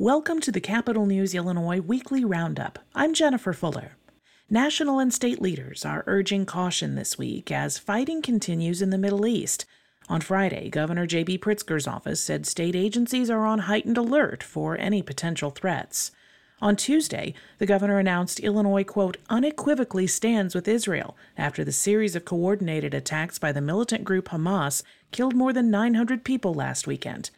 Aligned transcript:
Welcome 0.00 0.40
to 0.40 0.50
the 0.50 0.60
Capitol 0.60 1.06
News 1.06 1.36
Illinois 1.36 1.78
Weekly 1.78 2.24
Roundup. 2.24 2.80
I'm 2.96 3.14
Jennifer 3.14 3.52
Fuller. 3.52 3.96
National 4.50 4.98
and 4.98 5.14
state 5.14 5.40
leaders 5.40 5.84
are 5.84 6.02
urging 6.08 6.46
caution 6.46 6.96
this 6.96 7.16
week 7.16 7.52
as 7.52 7.78
fighting 7.78 8.20
continues 8.20 8.82
in 8.82 8.90
the 8.90 8.98
Middle 8.98 9.24
East. 9.24 9.66
On 10.08 10.20
Friday, 10.20 10.68
Governor 10.68 11.06
J.B. 11.06 11.38
Pritzker's 11.38 11.86
office 11.86 12.20
said 12.20 12.44
state 12.44 12.74
agencies 12.74 13.30
are 13.30 13.46
on 13.46 13.60
heightened 13.60 13.96
alert 13.96 14.42
for 14.42 14.76
any 14.78 15.00
potential 15.00 15.52
threats. 15.52 16.10
On 16.60 16.74
Tuesday, 16.74 17.32
the 17.58 17.66
governor 17.66 18.00
announced 18.00 18.40
Illinois, 18.40 18.82
quote, 18.82 19.18
unequivocally 19.30 20.08
stands 20.08 20.56
with 20.56 20.66
Israel 20.66 21.16
after 21.38 21.62
the 21.62 21.70
series 21.70 22.16
of 22.16 22.24
coordinated 22.24 22.94
attacks 22.94 23.38
by 23.38 23.52
the 23.52 23.60
militant 23.60 24.02
group 24.02 24.30
Hamas 24.30 24.82
killed 25.12 25.36
more 25.36 25.52
than 25.52 25.70
900 25.70 26.24
people 26.24 26.52
last 26.52 26.88
weekend. 26.88 27.30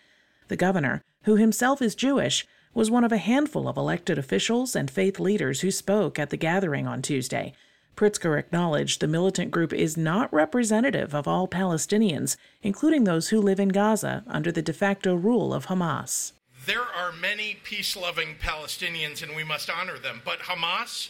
The 0.48 0.56
governor, 0.56 1.02
who 1.26 1.34
himself 1.34 1.82
is 1.82 1.96
Jewish, 1.96 2.46
was 2.72 2.88
one 2.88 3.02
of 3.02 3.10
a 3.10 3.18
handful 3.18 3.68
of 3.68 3.76
elected 3.76 4.16
officials 4.16 4.76
and 4.76 4.88
faith 4.88 5.18
leaders 5.18 5.60
who 5.60 5.72
spoke 5.72 6.20
at 6.20 6.30
the 6.30 6.36
gathering 6.36 6.86
on 6.86 7.02
Tuesday. 7.02 7.52
Pritzker 7.96 8.38
acknowledged 8.38 9.00
the 9.00 9.08
militant 9.08 9.50
group 9.50 9.72
is 9.72 9.96
not 9.96 10.32
representative 10.32 11.14
of 11.14 11.26
all 11.26 11.48
Palestinians, 11.48 12.36
including 12.62 13.04
those 13.04 13.30
who 13.30 13.40
live 13.40 13.58
in 13.58 13.70
Gaza 13.70 14.22
under 14.28 14.52
the 14.52 14.62
de 14.62 14.72
facto 14.72 15.16
rule 15.16 15.52
of 15.52 15.66
Hamas. 15.66 16.30
There 16.64 16.80
are 16.82 17.10
many 17.12 17.56
peace 17.64 17.96
loving 17.96 18.36
Palestinians 18.40 19.20
and 19.20 19.34
we 19.34 19.42
must 19.42 19.68
honor 19.68 19.98
them, 19.98 20.22
but 20.24 20.40
Hamas? 20.40 21.08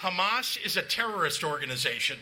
Hamas 0.00 0.64
is 0.64 0.76
a 0.76 0.82
terrorist 0.82 1.42
organization, 1.42 2.18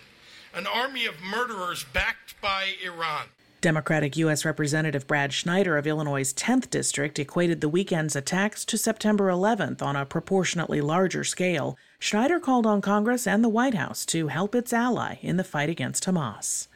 an 0.54 0.66
army 0.66 1.04
of 1.04 1.20
murderers 1.20 1.84
backed 1.92 2.40
by 2.40 2.72
Iran. 2.82 3.26
Democratic 3.62 4.18
U.S. 4.18 4.44
Representative 4.44 5.06
Brad 5.06 5.32
Schneider 5.32 5.78
of 5.78 5.86
Illinois' 5.86 6.34
10th 6.34 6.68
District 6.68 7.18
equated 7.18 7.60
the 7.60 7.68
weekend's 7.68 8.14
attacks 8.14 8.64
to 8.66 8.76
September 8.76 9.28
11th 9.28 9.80
on 9.80 9.96
a 9.96 10.04
proportionately 10.04 10.82
larger 10.82 11.24
scale. 11.24 11.78
Schneider 11.98 12.38
called 12.38 12.66
on 12.66 12.82
Congress 12.82 13.26
and 13.26 13.42
the 13.42 13.48
White 13.48 13.74
House 13.74 14.04
to 14.06 14.28
help 14.28 14.54
its 14.54 14.74
ally 14.74 15.16
in 15.22 15.38
the 15.38 15.44
fight 15.44 15.70
against 15.70 16.04
Hamas. 16.04 16.68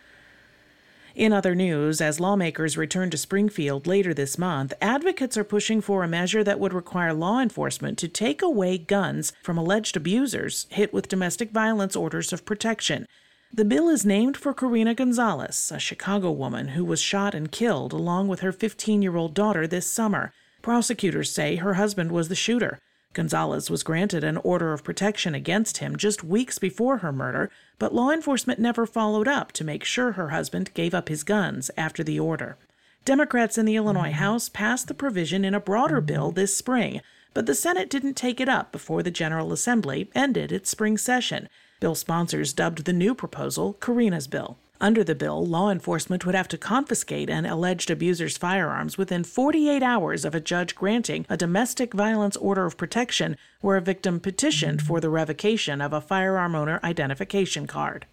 In 1.14 1.34
other 1.34 1.54
news, 1.54 2.00
as 2.00 2.18
lawmakers 2.18 2.78
return 2.78 3.10
to 3.10 3.18
Springfield 3.18 3.86
later 3.86 4.14
this 4.14 4.38
month, 4.38 4.72
advocates 4.80 5.36
are 5.36 5.44
pushing 5.44 5.82
for 5.82 6.02
a 6.02 6.08
measure 6.08 6.42
that 6.44 6.60
would 6.60 6.72
require 6.72 7.12
law 7.12 7.40
enforcement 7.40 7.98
to 7.98 8.08
take 8.08 8.40
away 8.40 8.78
guns 8.78 9.32
from 9.42 9.58
alleged 9.58 9.96
abusers 9.96 10.66
hit 10.70 10.94
with 10.94 11.08
domestic 11.08 11.50
violence 11.50 11.94
orders 11.94 12.32
of 12.32 12.46
protection. 12.46 13.06
The 13.52 13.64
bill 13.64 13.88
is 13.88 14.06
named 14.06 14.36
for 14.36 14.54
Karina 14.54 14.94
Gonzalez, 14.94 15.72
a 15.74 15.80
Chicago 15.80 16.30
woman 16.30 16.68
who 16.68 16.84
was 16.84 17.00
shot 17.00 17.34
and 17.34 17.50
killed 17.50 17.92
along 17.92 18.28
with 18.28 18.40
her 18.40 18.52
15 18.52 19.02
year 19.02 19.16
old 19.16 19.34
daughter 19.34 19.66
this 19.66 19.88
summer. 19.88 20.32
Prosecutors 20.62 21.32
say 21.32 21.56
her 21.56 21.74
husband 21.74 22.12
was 22.12 22.28
the 22.28 22.36
shooter. 22.36 22.78
Gonzalez 23.12 23.68
was 23.68 23.82
granted 23.82 24.22
an 24.22 24.36
order 24.36 24.72
of 24.72 24.84
protection 24.84 25.34
against 25.34 25.78
him 25.78 25.96
just 25.96 26.22
weeks 26.22 26.60
before 26.60 26.98
her 26.98 27.12
murder, 27.12 27.50
but 27.80 27.92
law 27.92 28.10
enforcement 28.10 28.60
never 28.60 28.86
followed 28.86 29.26
up 29.26 29.50
to 29.52 29.64
make 29.64 29.82
sure 29.82 30.12
her 30.12 30.28
husband 30.28 30.72
gave 30.72 30.94
up 30.94 31.08
his 31.08 31.24
guns 31.24 31.72
after 31.76 32.04
the 32.04 32.20
order. 32.20 32.56
Democrats 33.04 33.58
in 33.58 33.66
the 33.66 33.74
Illinois 33.74 34.10
mm. 34.10 34.12
House 34.12 34.48
passed 34.48 34.86
the 34.86 34.94
provision 34.94 35.44
in 35.44 35.54
a 35.54 35.60
broader 35.60 36.00
mm. 36.00 36.06
bill 36.06 36.30
this 36.30 36.56
spring, 36.56 37.00
but 37.34 37.46
the 37.46 37.56
Senate 37.56 37.90
didn't 37.90 38.14
take 38.14 38.38
it 38.38 38.48
up 38.48 38.70
before 38.70 39.02
the 39.02 39.10
General 39.10 39.52
Assembly 39.52 40.08
ended 40.14 40.52
its 40.52 40.70
spring 40.70 40.96
session. 40.96 41.48
Bill 41.80 41.94
sponsors 41.94 42.52
dubbed 42.52 42.84
the 42.84 42.92
new 42.92 43.14
proposal 43.14 43.74
Karina's 43.80 44.26
Bill. 44.26 44.58
Under 44.82 45.02
the 45.02 45.14
bill, 45.14 45.44
law 45.44 45.70
enforcement 45.70 46.24
would 46.24 46.34
have 46.34 46.48
to 46.48 46.58
confiscate 46.58 47.28
an 47.28 47.44
alleged 47.44 47.90
abuser's 47.90 48.36
firearms 48.36 48.96
within 48.96 49.24
48 49.24 49.82
hours 49.82 50.24
of 50.24 50.34
a 50.34 50.40
judge 50.40 50.74
granting 50.74 51.26
a 51.28 51.36
domestic 51.36 51.92
violence 51.92 52.36
order 52.36 52.64
of 52.64 52.76
protection 52.76 53.36
where 53.60 53.76
a 53.76 53.82
victim 53.82 54.20
petitioned 54.20 54.80
for 54.80 55.00
the 55.00 55.10
revocation 55.10 55.80
of 55.80 55.92
a 55.92 56.00
firearm 56.00 56.54
owner 56.54 56.80
identification 56.84 57.66
card. 57.66 58.06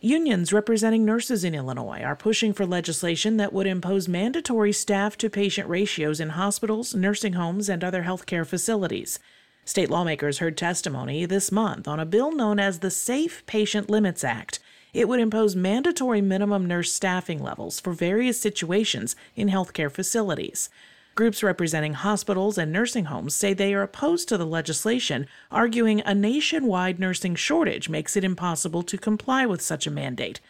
Unions 0.00 0.52
representing 0.52 1.04
nurses 1.04 1.44
in 1.44 1.54
Illinois 1.54 2.02
are 2.02 2.14
pushing 2.14 2.52
for 2.52 2.64
legislation 2.64 3.36
that 3.36 3.52
would 3.52 3.66
impose 3.66 4.06
mandatory 4.06 4.72
staff 4.72 5.18
to 5.18 5.28
patient 5.28 5.68
ratios 5.68 6.20
in 6.20 6.30
hospitals, 6.30 6.94
nursing 6.94 7.32
homes, 7.32 7.68
and 7.68 7.82
other 7.82 8.04
healthcare 8.04 8.46
facilities. 8.46 9.18
State 9.68 9.90
lawmakers 9.90 10.38
heard 10.38 10.56
testimony 10.56 11.26
this 11.26 11.52
month 11.52 11.86
on 11.86 12.00
a 12.00 12.06
bill 12.06 12.32
known 12.32 12.58
as 12.58 12.78
the 12.78 12.90
Safe 12.90 13.44
Patient 13.44 13.90
Limits 13.90 14.24
Act. 14.24 14.60
It 14.94 15.08
would 15.08 15.20
impose 15.20 15.54
mandatory 15.54 16.22
minimum 16.22 16.64
nurse 16.64 16.90
staffing 16.90 17.42
levels 17.42 17.78
for 17.78 17.92
various 17.92 18.40
situations 18.40 19.14
in 19.36 19.50
healthcare 19.50 19.92
facilities. 19.92 20.70
Groups 21.14 21.42
representing 21.42 21.92
hospitals 21.92 22.56
and 22.56 22.72
nursing 22.72 23.04
homes 23.04 23.34
say 23.34 23.52
they 23.52 23.74
are 23.74 23.82
opposed 23.82 24.26
to 24.30 24.38
the 24.38 24.46
legislation, 24.46 25.26
arguing 25.50 26.00
a 26.00 26.14
nationwide 26.14 26.98
nursing 26.98 27.34
shortage 27.34 27.90
makes 27.90 28.16
it 28.16 28.24
impossible 28.24 28.82
to 28.84 28.96
comply 28.96 29.44
with 29.44 29.60
such 29.60 29.86
a 29.86 29.90
mandate. 29.90 30.40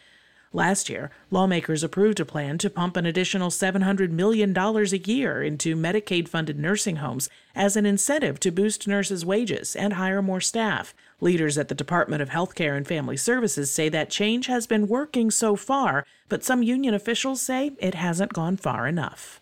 Last 0.51 0.89
year, 0.89 1.11
lawmakers 1.29 1.83
approved 1.83 2.19
a 2.19 2.25
plan 2.25 2.57
to 2.57 2.71
pump 2.71 2.97
an 2.97 3.05
additional 3.05 3.51
$700 3.51 4.09
million 4.09 4.57
a 4.57 4.81
year 4.97 5.43
into 5.43 5.75
Medicaid 5.75 6.27
funded 6.27 6.57
nursing 6.57 6.95
homes 6.95 7.29
as 7.53 7.75
an 7.75 7.85
incentive 7.85 8.39
to 8.39 8.51
boost 8.51 8.87
nurses' 8.87 9.23
wages 9.23 9.75
and 9.75 9.93
hire 9.93 10.23
more 10.23 10.41
staff. 10.41 10.95
Leaders 11.21 11.59
at 11.59 11.67
the 11.67 11.75
Department 11.75 12.23
of 12.23 12.29
Health 12.29 12.55
Care 12.55 12.75
and 12.75 12.87
Family 12.87 13.15
Services 13.15 13.69
say 13.69 13.89
that 13.89 14.09
change 14.09 14.47
has 14.47 14.65
been 14.65 14.87
working 14.87 15.29
so 15.29 15.55
far, 15.55 16.03
but 16.29 16.43
some 16.43 16.63
union 16.63 16.95
officials 16.95 17.41
say 17.41 17.73
it 17.77 17.93
hasn't 17.93 18.33
gone 18.33 18.57
far 18.57 18.87
enough. 18.87 19.39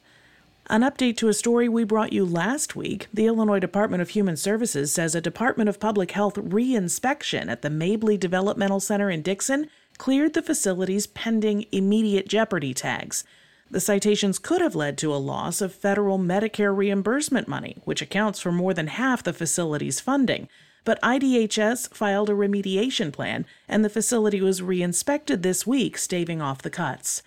An 0.69 0.81
update 0.81 1.15
to 1.17 1.29
a 1.29 1.33
story 1.33 1.69
we 1.69 1.85
brought 1.85 2.11
you 2.11 2.25
last 2.25 2.75
week. 2.75 3.07
The 3.13 3.27
Illinois 3.27 3.59
Department 3.59 4.01
of 4.01 4.09
Human 4.09 4.35
Services 4.35 4.91
says 4.91 5.15
a 5.15 5.21
Department 5.21 5.69
of 5.69 5.79
Public 5.79 6.11
Health 6.11 6.35
reinspection 6.35 7.49
at 7.49 7.61
the 7.61 7.69
Mabley 7.69 8.17
Developmental 8.17 8.81
Center 8.81 9.09
in 9.09 9.21
Dixon 9.21 9.69
cleared 9.97 10.33
the 10.33 10.41
facility's 10.41 11.07
pending 11.07 11.65
immediate 11.71 12.27
jeopardy 12.27 12.73
tags. 12.73 13.23
The 13.69 13.79
citations 13.81 14.39
could 14.39 14.61
have 14.61 14.75
led 14.75 14.97
to 14.99 15.13
a 15.13 15.17
loss 15.17 15.59
of 15.59 15.73
federal 15.73 16.17
Medicare 16.17 16.75
reimbursement 16.75 17.47
money, 17.47 17.77
which 17.83 18.01
accounts 18.01 18.39
for 18.39 18.51
more 18.51 18.73
than 18.73 18.87
half 18.87 19.23
the 19.23 19.33
facility's 19.33 19.99
funding. 19.99 20.47
But 20.85 21.01
IDHS 21.01 21.93
filed 21.93 22.29
a 22.29 22.33
remediation 22.33 23.11
plan, 23.11 23.45
and 23.67 23.83
the 23.83 23.89
facility 23.89 24.39
was 24.39 24.61
reinspected 24.61 25.41
this 25.41 25.67
week, 25.67 25.97
staving 25.97 26.41
off 26.41 26.61
the 26.61 26.69
cuts. 26.69 27.21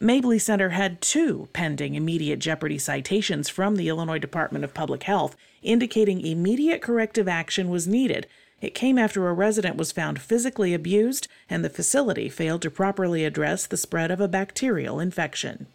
Mabley 0.00 0.38
Center 0.38 0.70
had 0.70 1.00
two 1.00 1.48
pending 1.52 1.94
immediate 1.94 2.38
jeopardy 2.38 2.78
citations 2.78 3.48
from 3.48 3.76
the 3.76 3.88
Illinois 3.88 4.18
Department 4.18 4.64
of 4.64 4.74
Public 4.74 5.04
Health, 5.04 5.36
indicating 5.62 6.20
immediate 6.20 6.82
corrective 6.82 7.28
action 7.28 7.68
was 7.68 7.86
needed 7.86 8.26
it 8.60 8.74
came 8.74 8.98
after 8.98 9.28
a 9.28 9.32
resident 9.32 9.76
was 9.76 9.92
found 9.92 10.20
physically 10.20 10.74
abused 10.74 11.28
and 11.48 11.64
the 11.64 11.70
facility 11.70 12.28
failed 12.28 12.62
to 12.62 12.70
properly 12.70 13.24
address 13.24 13.66
the 13.66 13.76
spread 13.76 14.10
of 14.10 14.20
a 14.20 14.28
bacterial 14.28 14.98
infection. 14.98 15.66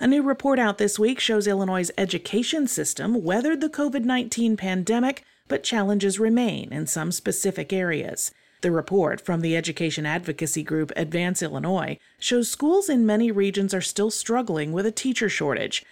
A 0.00 0.06
new 0.06 0.22
report 0.22 0.58
out 0.58 0.78
this 0.78 0.98
week 0.98 1.20
shows 1.20 1.46
Illinois' 1.46 1.90
education 1.96 2.66
system 2.66 3.22
weathered 3.22 3.60
the 3.60 3.68
COVID 3.68 4.04
19 4.04 4.56
pandemic, 4.56 5.24
but 5.46 5.62
challenges 5.62 6.18
remain 6.18 6.72
in 6.72 6.86
some 6.86 7.12
specific 7.12 7.72
areas. 7.72 8.32
The 8.62 8.72
report 8.72 9.20
from 9.20 9.40
the 9.40 9.56
education 9.56 10.06
advocacy 10.06 10.62
group 10.62 10.90
Advance 10.96 11.42
Illinois 11.42 11.98
shows 12.18 12.50
schools 12.50 12.88
in 12.88 13.06
many 13.06 13.30
regions 13.30 13.72
are 13.72 13.80
still 13.80 14.10
struggling 14.10 14.72
with 14.72 14.86
a 14.86 14.90
teacher 14.90 15.28
shortage. 15.28 15.84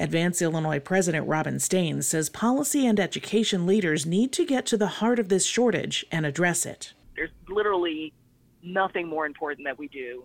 Advance 0.00 0.40
Illinois 0.40 0.78
President 0.78 1.28
Robin 1.28 1.60
Steans 1.60 2.06
says 2.06 2.30
policy 2.30 2.86
and 2.86 2.98
education 2.98 3.66
leaders 3.66 4.06
need 4.06 4.32
to 4.32 4.46
get 4.46 4.64
to 4.64 4.78
the 4.78 4.86
heart 4.86 5.18
of 5.18 5.28
this 5.28 5.44
shortage 5.44 6.06
and 6.10 6.24
address 6.24 6.64
it. 6.64 6.94
There's 7.14 7.28
literally 7.50 8.14
nothing 8.62 9.06
more 9.06 9.26
important 9.26 9.66
that 9.66 9.78
we 9.78 9.88
do 9.88 10.24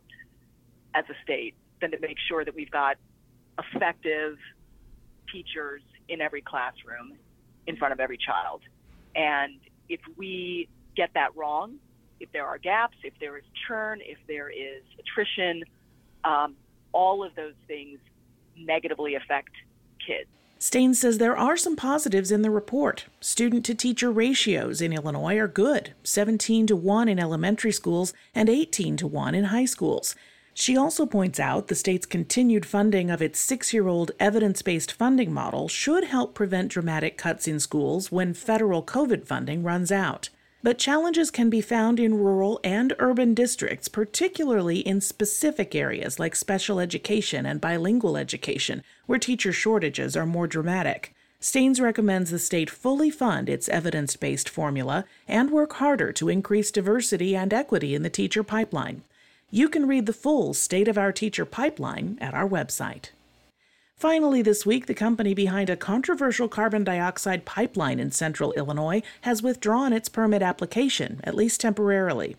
as 0.95 1.03
a 1.09 1.13
state 1.23 1.55
than 1.81 1.91
to 1.91 1.99
make 1.99 2.15
sure 2.29 2.45
that 2.45 2.55
we've 2.55 2.71
got 2.71 2.95
effective 3.59 4.37
teachers 5.29 5.81
in 6.07 6.21
every 6.21 6.41
classroom 6.41 7.17
in 7.67 7.75
front 7.75 7.91
of 7.91 7.99
every 7.99 8.17
child. 8.17 8.61
And 9.13 9.59
if 9.89 9.99
we 10.15 10.69
get 10.95 11.09
that 11.15 11.35
wrong, 11.35 11.75
if 12.21 12.31
there 12.31 12.45
are 12.45 12.57
gaps, 12.57 12.95
if 13.03 13.13
there 13.19 13.37
is 13.37 13.43
churn, 13.67 13.99
if 14.01 14.19
there 14.25 14.49
is 14.49 14.83
attrition, 14.97 15.65
um, 16.23 16.55
all 16.93 17.25
of 17.25 17.35
those 17.35 17.55
things 17.67 17.99
negatively 18.57 19.15
affect 19.15 19.51
kids. 20.05 20.29
Steans 20.57 20.99
says 20.99 21.17
there 21.17 21.37
are 21.37 21.57
some 21.57 21.75
positives 21.75 22.31
in 22.31 22.41
the 22.41 22.49
report. 22.49 23.05
Student 23.19 23.65
to 23.65 23.75
teacher 23.75 24.11
ratios 24.11 24.81
in 24.81 24.93
Illinois 24.93 25.37
are 25.37 25.47
good 25.47 25.93
17 26.03 26.67
to 26.67 26.75
1 26.75 27.09
in 27.09 27.19
elementary 27.19 27.71
schools 27.71 28.13
and 28.33 28.49
18 28.49 28.97
to 28.97 29.07
1 29.07 29.35
in 29.35 29.45
high 29.45 29.65
schools. 29.65 30.15
She 30.57 30.77
also 30.77 31.05
points 31.05 31.37
out 31.37 31.67
the 31.67 31.75
state's 31.75 32.05
continued 32.05 32.65
funding 32.65 33.11
of 33.11 33.21
its 33.21 33.39
six 33.39 33.73
year 33.73 33.89
old 33.89 34.11
evidence 34.21 34.61
based 34.61 34.93
funding 34.93 35.33
model 35.33 35.67
should 35.67 36.05
help 36.05 36.33
prevent 36.33 36.71
dramatic 36.71 37.17
cuts 37.17 37.45
in 37.45 37.59
schools 37.59 38.09
when 38.09 38.33
federal 38.33 38.81
COVID 38.81 39.27
funding 39.27 39.63
runs 39.63 39.91
out. 39.91 40.29
But 40.65 40.79
challenges 40.79 41.29
can 41.29 41.51
be 41.51 41.61
found 41.61 41.99
in 41.99 42.17
rural 42.17 42.59
and 42.63 42.95
urban 42.97 43.35
districts, 43.35 43.87
particularly 43.87 44.79
in 44.79 44.99
specific 44.99 45.75
areas 45.75 46.17
like 46.17 46.35
special 46.35 46.79
education 46.79 47.45
and 47.45 47.61
bilingual 47.61 48.17
education, 48.17 48.81
where 49.05 49.19
teacher 49.19 49.53
shortages 49.53 50.17
are 50.17 50.25
more 50.25 50.47
dramatic. 50.47 51.13
Steans 51.39 51.79
recommends 51.79 52.31
the 52.31 52.39
state 52.39 52.71
fully 52.71 53.11
fund 53.11 53.47
its 53.47 53.69
evidence 53.69 54.15
based 54.15 54.49
formula 54.49 55.05
and 55.27 55.51
work 55.51 55.73
harder 55.73 56.11
to 56.13 56.29
increase 56.29 56.71
diversity 56.71 57.35
and 57.35 57.53
equity 57.53 57.93
in 57.93 58.01
the 58.01 58.09
teacher 58.09 58.41
pipeline. 58.41 59.03
You 59.51 59.69
can 59.69 59.87
read 59.87 60.07
the 60.07 60.13
full 60.13 60.55
State 60.55 60.87
of 60.87 60.97
Our 60.97 61.11
Teacher 61.11 61.45
Pipeline 61.45 62.17
at 62.19 62.33
our 62.33 62.49
website. 62.49 63.09
Finally, 63.97 64.41
this 64.41 64.65
week, 64.65 64.87
the 64.87 64.93
company 64.93 65.33
behind 65.33 65.69
a 65.69 65.77
controversial 65.77 66.49
carbon 66.49 66.83
dioxide 66.83 67.45
pipeline 67.45 67.97
in 67.97 68.11
central 68.11 68.51
Illinois 68.53 69.01
has 69.21 69.41
withdrawn 69.41 69.93
its 69.93 70.09
permit 70.09 70.41
application, 70.41 71.21
at 71.23 71.33
least 71.33 71.61
temporarily. 71.61 72.35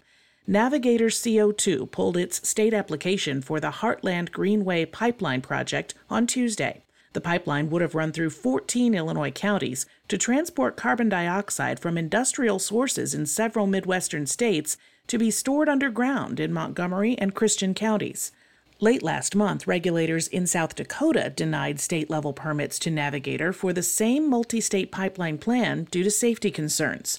Navigator 0.46 1.06
CO2 1.06 1.90
pulled 1.90 2.18
its 2.18 2.46
state 2.46 2.74
application 2.74 3.40
for 3.40 3.58
the 3.58 3.70
Heartland 3.70 4.32
Greenway 4.32 4.84
Pipeline 4.84 5.40
project 5.40 5.94
on 6.10 6.26
Tuesday. 6.26 6.82
The 7.14 7.22
pipeline 7.22 7.70
would 7.70 7.80
have 7.80 7.94
run 7.94 8.12
through 8.12 8.30
14 8.30 8.94
Illinois 8.94 9.30
counties 9.30 9.86
to 10.08 10.18
transport 10.18 10.76
carbon 10.76 11.08
dioxide 11.08 11.80
from 11.80 11.96
industrial 11.96 12.58
sources 12.58 13.14
in 13.14 13.24
several 13.24 13.66
Midwestern 13.66 14.26
states 14.26 14.76
to 15.06 15.16
be 15.16 15.30
stored 15.30 15.70
underground 15.70 16.38
in 16.38 16.52
Montgomery 16.52 17.16
and 17.16 17.34
Christian 17.34 17.72
counties. 17.72 18.30
Late 18.78 19.02
last 19.02 19.34
month, 19.34 19.66
regulators 19.66 20.28
in 20.28 20.46
South 20.46 20.74
Dakota 20.74 21.30
denied 21.30 21.80
state 21.80 22.10
level 22.10 22.34
permits 22.34 22.78
to 22.80 22.90
Navigator 22.90 23.54
for 23.54 23.72
the 23.72 23.82
same 23.82 24.28
multi 24.28 24.60
state 24.60 24.92
pipeline 24.92 25.38
plan 25.38 25.84
due 25.90 26.02
to 26.02 26.10
safety 26.10 26.50
concerns. 26.50 27.18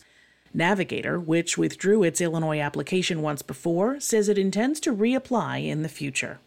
Navigator, 0.54 1.20
which 1.20 1.58
withdrew 1.58 2.04
its 2.04 2.22
Illinois 2.22 2.60
application 2.60 3.24
once 3.24 3.42
before, 3.42 4.00
says 4.00 4.30
it 4.30 4.38
intends 4.38 4.80
to 4.82 4.96
reapply 4.96 5.66
in 5.66 5.82
the 5.82 5.90
future. 5.90 6.38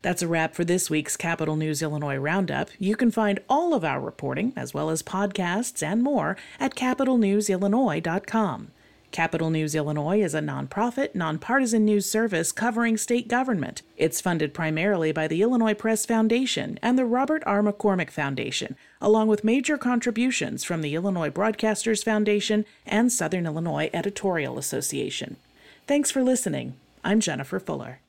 That's 0.00 0.22
a 0.22 0.28
wrap 0.28 0.54
for 0.54 0.64
this 0.64 0.88
week's 0.88 1.18
Capitol 1.18 1.56
News 1.56 1.82
Illinois 1.82 2.16
Roundup. 2.16 2.70
You 2.78 2.96
can 2.96 3.10
find 3.10 3.38
all 3.50 3.74
of 3.74 3.84
our 3.84 4.00
reporting, 4.00 4.54
as 4.56 4.72
well 4.72 4.88
as 4.88 5.02
podcasts 5.02 5.82
and 5.82 6.02
more, 6.02 6.38
at 6.58 6.74
capitolnewsillinois.com. 6.74 8.70
Capitol 9.12 9.50
News 9.50 9.74
Illinois 9.74 10.20
is 10.20 10.34
a 10.34 10.40
nonprofit, 10.40 11.14
nonpartisan 11.14 11.84
news 11.84 12.10
service 12.10 12.50
covering 12.50 12.96
state 12.96 13.28
government. 13.28 13.82
It's 13.96 14.20
funded 14.20 14.52
primarily 14.52 15.12
by 15.12 15.28
the 15.28 15.42
Illinois 15.42 15.74
Press 15.74 16.04
Foundation 16.04 16.78
and 16.82 16.98
the 16.98 17.04
Robert 17.04 17.42
R. 17.46 17.62
McCormick 17.62 18.10
Foundation, 18.10 18.74
along 19.00 19.28
with 19.28 19.44
major 19.44 19.78
contributions 19.78 20.64
from 20.64 20.80
the 20.82 20.94
Illinois 20.94 21.30
Broadcasters 21.30 22.02
Foundation 22.02 22.64
and 22.86 23.12
Southern 23.12 23.46
Illinois 23.46 23.90
Editorial 23.92 24.58
Association. 24.58 25.36
Thanks 25.86 26.10
for 26.10 26.22
listening. 26.22 26.74
I'm 27.04 27.20
Jennifer 27.20 27.60
Fuller. 27.60 28.01